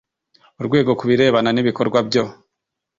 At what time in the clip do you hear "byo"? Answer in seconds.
2.07-2.23